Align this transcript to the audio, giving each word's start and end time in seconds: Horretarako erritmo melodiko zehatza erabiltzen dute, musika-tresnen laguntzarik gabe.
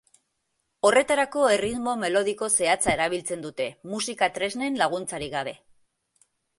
Horretarako 0.89 1.43
erritmo 1.57 1.93
melodiko 2.05 2.51
zehatza 2.55 2.97
erabiltzen 2.97 3.47
dute, 3.47 3.71
musika-tresnen 3.95 4.85
laguntzarik 4.85 5.39
gabe. 5.41 5.59